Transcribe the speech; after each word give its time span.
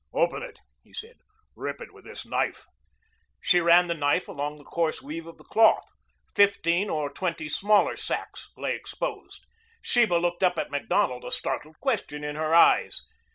"Open 0.13 0.41
it," 0.41 0.61
he 0.81 0.93
said. 0.95 1.17
"Rip 1.55 1.79
it 1.79 1.93
with 1.93 2.05
this 2.05 2.25
knife." 2.25 2.65
She 3.39 3.61
ran 3.61 3.85
the 3.85 3.93
knife 3.93 4.27
along 4.27 4.57
the 4.57 4.63
coarse 4.63 4.99
weave 4.99 5.27
of 5.27 5.37
the 5.37 5.43
cloth. 5.43 5.83
Fifteen 6.33 6.89
or 6.89 7.11
twenty 7.13 7.47
smaller 7.47 7.95
sacks 7.95 8.49
lay 8.57 8.73
exposed. 8.75 9.45
Sheba 9.83 10.15
looked 10.15 10.41
up 10.41 10.57
at 10.57 10.71
Macdonald, 10.71 11.23
a 11.23 11.29
startled 11.31 11.79
question 11.79 12.23
in 12.23 12.35
her 12.35 12.51
eyes. 12.51 12.99